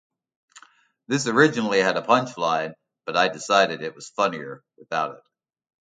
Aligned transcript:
This 1.07 1.27
originally 1.27 1.77
had 1.77 1.95
a 1.95 2.01
punchline 2.01 2.73
but 3.05 3.15
I 3.15 3.27
decided 3.27 3.83
it 3.83 3.93
was 3.93 4.09
funnier 4.09 4.63
without 4.79 5.17
it. 5.17 5.23